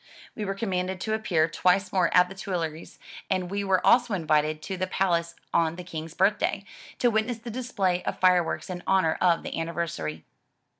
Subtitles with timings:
[0.33, 2.97] We were commanded to appear twice more at the Tuileries,
[3.29, 6.65] and we were also invited to the Palace on the King's birthday,
[6.97, 10.25] to witness the display of fireworks in honor of the anniversary.